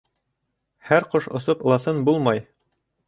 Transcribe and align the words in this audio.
Һәр 0.87 1.05
ҡош 1.11 1.27
осоп 1.41 1.61
ыласын 1.67 2.03
булмай. 2.09 2.43